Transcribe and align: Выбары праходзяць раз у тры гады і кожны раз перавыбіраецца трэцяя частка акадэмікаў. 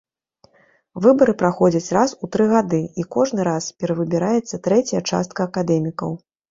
Выбары 1.05 1.35
праходзяць 1.41 1.93
раз 1.97 2.15
у 2.23 2.31
тры 2.37 2.49
гады 2.55 2.81
і 3.05 3.07
кожны 3.19 3.41
раз 3.51 3.63
перавыбіраецца 3.83 4.65
трэцяя 4.71 5.01
частка 5.11 5.39
акадэмікаў. 5.53 6.23